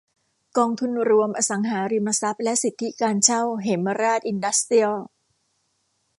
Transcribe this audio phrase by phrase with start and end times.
[0.57, 4.93] กองทุนรวมอสังหาริมทรัพย์และสิทธิการเช่าเหมราชอินดัสเตรียล